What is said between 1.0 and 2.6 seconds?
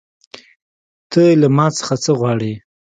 ته له ما څخه څه غواړې